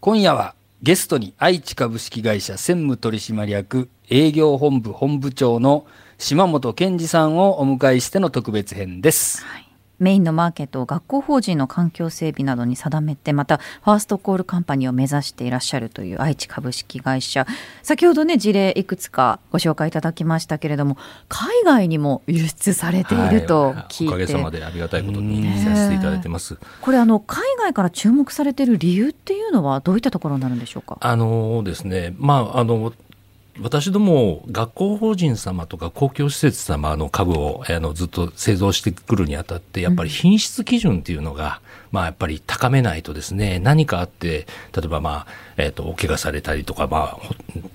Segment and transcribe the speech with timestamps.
[0.00, 9.44] 今夜はゲストに愛知株式会社専務取締役営業本部本部長の島本健二さんをお迎えしての特別編です。
[9.44, 9.69] はい
[10.00, 17.46] メインのマーケットを学校法人の環境整備などに定めてまたファーストコールカンパニーを目指していらっしゃるという愛知株式会社。
[17.82, 20.96] 先ほどね事例いくつかご紹介いただきましたけれども
[21.28, 26.58] 海外にも輸出されていると聞いて、おかげさまでありがたいことにさせていただいてます。
[26.80, 30.96] これあの海外から注目されている理由っていうのはどういったところになるんでしょうか？
[31.00, 32.94] あのですね、まああの
[33.62, 41.60] 私ども学校法人様とか公共施設様の株をあのずっと製造してくるにあたってやっぱり品質基準っていうのが、
[41.92, 47.18] まあやっぱり高めないとですね何かあって例えばまあえっ、とお怪我されたりとかま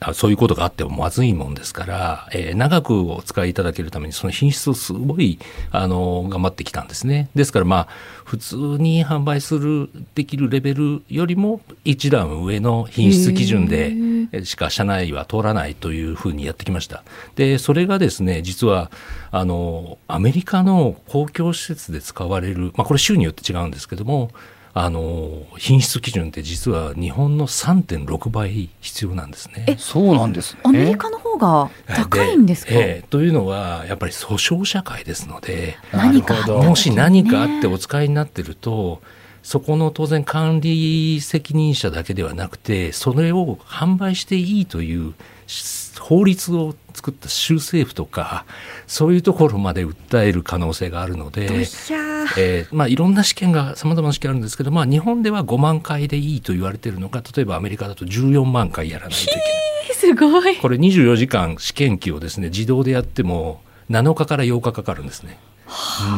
[0.00, 5.38] あそういうことがあってもまずいもんですから、えー長くお使いいただけるためにその品質をすごい
[5.72, 7.28] あの頑張ってきたんですね。
[7.34, 7.88] ですからまあ
[8.24, 14.11] 普通に販売するできるレベルよりも一段上の品質基準でえ
[14.44, 17.02] しか社内は通らないというふうにやってきました。
[17.36, 18.90] で、それがですね、実は、
[19.30, 24.30] あの、アメリカの公共施設で使われる、まあこれ州によって違うんですけども、
[24.74, 29.76] あの、品質基準って実は日本の3.6倍必要なんですね。
[29.78, 30.60] そうなんですね。
[30.64, 39.02] アメリカの方が高いんですか、ええというのは、やっぱり訴訟社会ですので、何かもし何かあってお使いになってると、
[39.42, 45.14] そこの当然管理責任者だけではなくて、それを販売していいという
[45.46, 48.44] し法律を作った州政府とか、
[48.86, 51.46] そういうところまで訴える可能性があるので、
[52.38, 59.42] えーまあ、いろんな試験が、さまざまな試験あるんですけど、まあ、日本では5万回でいいと言われているのが、例えばアメリカだと14万回やらないといけない。
[59.94, 65.38] すごいこれ24時間試験機をですね自動でやっても7日から8日かかるんですね。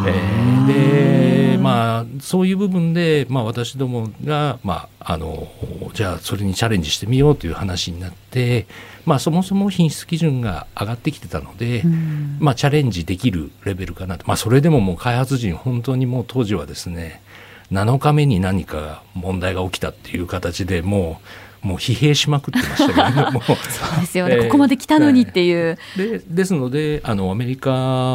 [0.07, 5.49] えーでまあそういう部分で、まあ、私どもが、まあ、あの
[5.95, 8.67] じゃあそれにチャレンジしてみようという話になって、
[9.07, 12.37] まあ、そもそも品質基準が上がってきてたので、うん。
[12.41, 17.23] まあ、チャレンジできるレベルかなと、まあ、それでももう開発陣本当にもう当時はですね
[17.73, 21.27] 7日目に何か問題が起きたっていう形でもう
[21.64, 23.57] もう疲弊しまくってましたけれどもそう
[24.01, 27.70] ですよね、えーここまで来たのにっていう、でですのであのアメリカ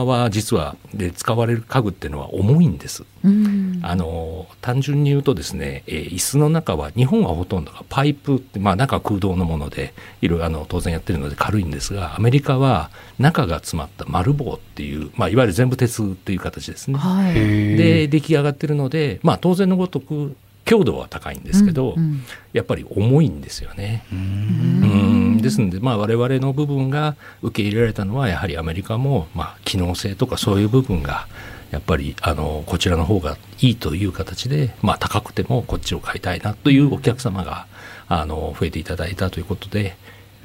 [0.06, 3.04] は実はで使われる家具っていうのは重いんです。
[3.24, 3.80] うん。
[3.84, 16.98] あの単純に言うとですね、えー椅子の中は日本はほとんどがパイプって、まあ、中は空洞のものでいろいろあの当然やってるので軽いんですがアメリカは中が詰まった丸棒っていう、まあ、いわゆる全部鉄っていう形ですね。
[16.98, 17.34] はい。
[17.34, 20.36] で出来上がってるので、まあ、当然のごとく
[20.69, 24.03] 強度は高いんですけど、うんうんやっぱり重いんですよね。
[24.12, 31.28] ううんんですので、まあ、我々の部分が受け入れられたのはやはりアメリカも、まあ、機能性とかそういう部分が
[31.69, 37.68] やっぱりあのこちらの方がいいという形で、まあ、高くてもこっちを買いたいなというお客様が
[38.07, 39.96] あの増えていただいたということで。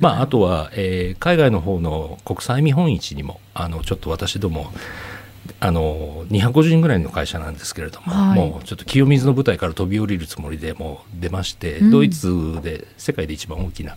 [0.01, 4.73] まあ、あとは、えー海外の方の国際見本市にもあのちょっと私ども
[5.61, 8.39] あの250人ぐらいの会社なんですけれども、はい。
[8.39, 11.91] もうちょっと清水の舞台から飛び降りるつもりでもう出まして、うん。
[11.91, 13.97] ドイツで世界で一番大きな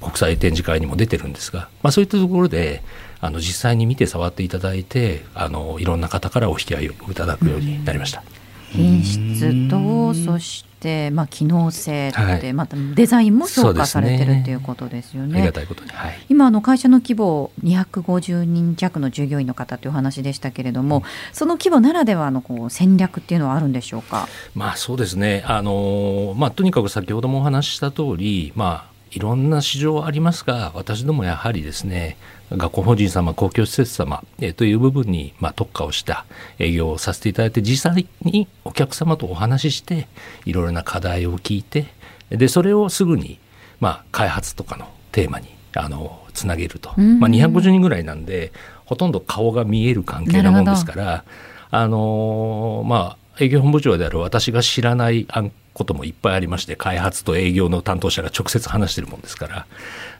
[0.00, 2.82] 国際展示会にも出てるんですが、まあ、そういったところで
[3.20, 8.22] あの実際に見て触っていただいてあのいろんな方からお引き合いをいただくようになりました。
[8.70, 12.52] 品質とそして、まあ、機能性って、はい。
[12.52, 16.18] またデザインも評価されてるっていうことですよありねがたいことに、はい。
[16.28, 21.02] 今あの会社の規模250人弱の従業員の方というお話でしたけれども、
[21.32, 24.28] その規模ならではのこう戦略っていうのはあるんでしょうか？
[24.54, 32.16] まあそうですね、あのまあ、とにかく先ほどもお話しした通り、まあ、いろんな市場ありますが、私どもやはりですね、
[32.50, 36.24] 学校法人様、公共施設様、えーという部分に、まあ、特化をした
[36.58, 40.08] 営業をさせていただいて、実際にお客様とお話しして、
[40.44, 41.86] いろいろな課題を聞いて、
[42.30, 43.38] でそれをすぐに、
[43.80, 48.52] まあ、開発とかのテーマにあのつなげると、うんまあ、250人ぐらいなんで、
[48.84, 51.24] ほとんど顔が見える関係なもんですから、
[51.70, 59.66] あのまあ、営業本部長である私が知らない案こともいっぱいありまして、開発と営業の担当者が直接話してるもんですから、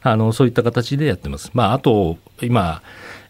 [0.01, 1.51] あのそういった形でやってます。
[1.53, 2.81] まあ、あと、今、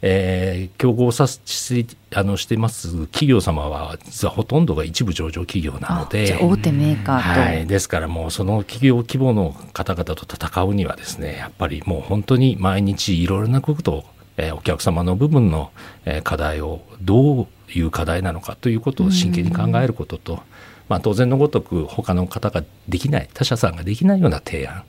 [0.02, 1.40] えー競合させ
[1.84, 14.06] てあのしてます企業様は、実はほとんどが一部上場企業なので大手メーカーと、はい、ですからもうその企業規模の方々と戦うにはですねやっぱりもう本当に毎日いろいろなことを、
[14.38, 15.72] えーお客様の部分の、
[16.06, 20.44] えー課題をどういう課題なのかということを真剣に考えることと、
[20.88, 24.84] まあ、当然のごとく他の方ができない他社さんができないような提案。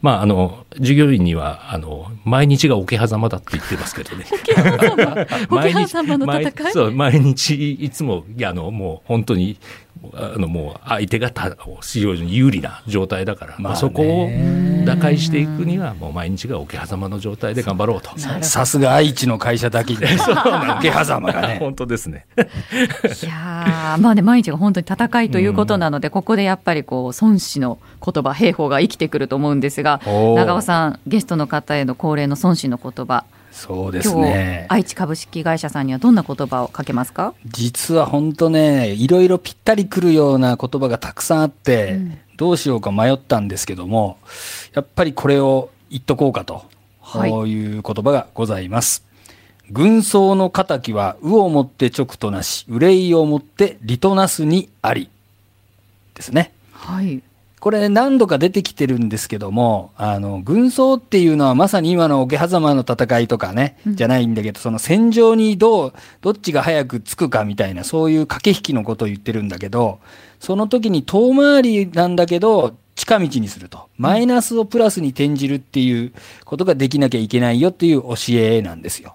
[0.00, 4.24] まあ、あの従業員にはあの毎日が桶狭間だって言ってますけどね。
[5.48, 6.54] 桶狭間の戦い？
[6.54, 9.58] 毎日そう毎日いつもいやあのもう本当に
[10.14, 14.28] あのもう相手がた非常に有利な状態だから、まあまあねそこを
[14.84, 18.10] 打開していくにはもう毎日が桶狭間の状態で頑張ろうと。
[18.18, 20.00] さすが愛知の会社だけに、
[20.78, 21.58] 桶狭間がね。
[21.60, 22.26] 本当ですね。
[22.36, 22.40] い
[23.26, 34.66] やーまあね毎日が本当に戦いということなので、ここでやっぱりこう孫子の言葉兵法が生きてくると思うんですが長尾さんゲストの方への恒例の孫子の言葉そうです今日ね。
[34.70, 37.34] 愛知株式会社さんにはどんな言葉をかけますか？
[37.46, 44.18] 実は本当ね、いろいろぴったりくるような言葉がたくさんあって、うんどうしようか迷ったんですけども、
[44.72, 46.64] やっぱりこれを言っとこうかと、
[47.00, 49.04] はいこういう言葉がございます。
[49.70, 55.08] 軍曹の仇は、右をもって直となし、憂いをもって利となすにあり。
[56.14, 56.52] ですね。
[56.72, 57.22] はい
[57.62, 65.92] これ何度か出てきてるんですけども、あの、軍曹っていうのはまさに今の桶狭間の戦いとかね、うんじゃないんだけど、その戦場にどう、
[66.22, 70.00] どっちが早く着くかみたいな、そういう駆け引きのことを言ってるんだけど、
[70.40, 73.86] その時に遠回りなんだけど、近道にすると。
[73.96, 76.12] マイナスをプラスに転じるっていう
[76.44, 79.14] ことができなきゃいけないよっていう教えなんですよ。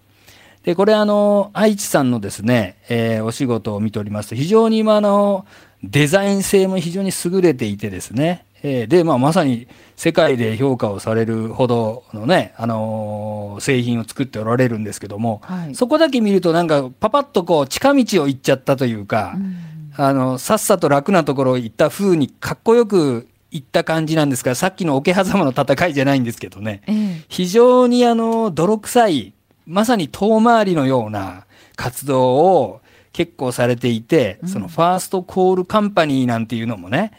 [0.63, 5.45] で、これあの、愛知さんのですね、えーお仕事を見ておりますと、非常に今あの、
[5.83, 15.75] デザイン性も非常に優れていてですね、えーで、まあまさに世界で評価をされるほどのね、あのー製品を作っておられるんですけども、はい。
[15.75, 19.55] そこだけ見るとなんかパパッとこう近道を行っちゃったというか、うん。
[19.95, 26.81] あの、さっさと楽なところを行った風にかっこよく行った感じなんですが、さっきの桶狭間の戦いじゃないんですけどね。
[26.87, 27.25] ええ。
[27.29, 29.33] 非常にあの泥臭い
[29.65, 31.45] まさに遠回りのような
[31.75, 32.81] 活動を
[33.17, 37.13] 結構されていて、そのファーストコールカンパニーなんていうのもね。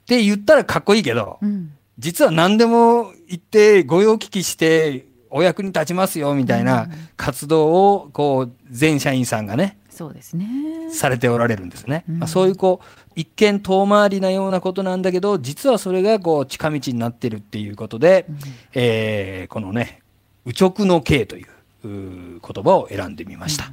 [0.00, 1.70] って言ったらかっこいいけど、うん。
[2.00, 10.46] 実は何でも言って御用聞きしてお役に立ちますよみたいな活動をこう全社員さんがねそうですね。
[10.90, 12.04] されておられるんですね。
[12.08, 12.18] うん。
[12.18, 18.26] まあ、そういうこう一見遠回りなようなことなんだけど実はそれがこう近道になってるっていうことで、
[18.74, 20.02] えーこのね
[20.44, 21.46] 「右直の刑」という
[21.84, 23.70] 言葉を選んでみました。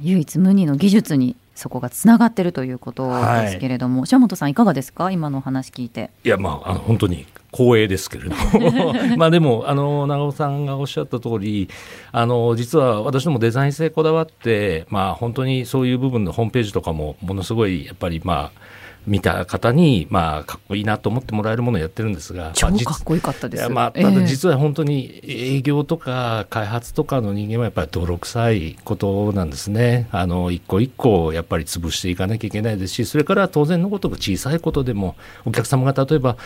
[0.00, 3.08] 唯一無二の技術にそこがつながってるということ
[3.42, 5.10] ですけれども、島本さんいかがですか？
[5.10, 6.10] 今のお話聞いて。
[6.24, 11.68] いや、まあ、あの本当に光栄ですけれども、 まあでも、あの長尾さんがおっしゃった通り、
[12.12, 18.60] あの実は私どもデザイン性こだわって、まあ、本当にそういう部分のホームページとかも、ものすごいやっぱり、まあ、
[19.08, 30.08] 見た方に、まあ、かっこいいなと思ってもらえるものをやってるんですが、超かっこよかったですいやまあ、ええただ実は本当に営業とか開発とかの人間はやっぱり泥臭いことなんですね。
[30.12, 36.36] あの、一個一個やっぱり潰していかなきゃいけないですし、それから当然のことが小さいことでも、お客様が例えば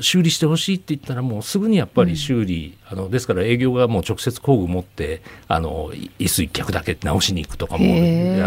[0.00, 7.88] 修理してほしいって言ったらもうすぐにやっぱり修理、あの、ですから営業がもう直接工具持って、あの、い椅子一脚だけ直しに行くとかも、あ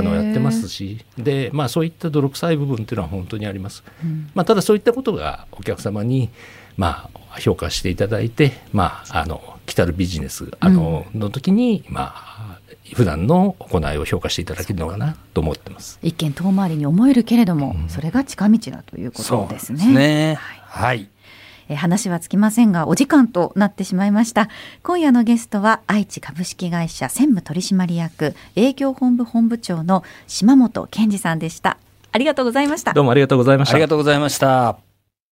[0.01, 3.83] の、やってますし、で、まあそういった泥臭い部分っていうのは本当にあります。
[4.33, 6.29] まあただそういったことがお客様に、
[6.79, 12.59] まあ、評価していただいて、まあ、あの、来たるビジネス、あの、の時に、まあ、
[12.93, 15.99] 普段の行いを評価していただけるのかなと思ってます。
[16.01, 19.87] 一見遠回りに思えるけれども、それが近道だということですね。
[19.93, 20.33] ね。
[20.35, 21.09] はいはい。
[21.67, 24.49] えー話はつきませんがお時間となってしまいました
[24.81, 31.77] 今夜のゲストは愛知株式会社専務取締役営業本部本部長の島本健二さんでした
[32.11, 33.87] ありがとうございましたどうもありがとうございましたありが。
[33.87, 34.88] とうございました。